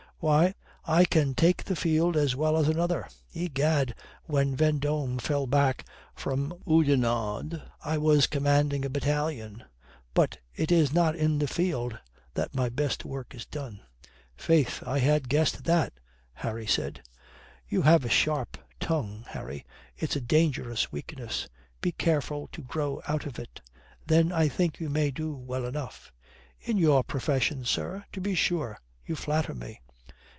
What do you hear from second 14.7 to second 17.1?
I had guessed that," Harry said.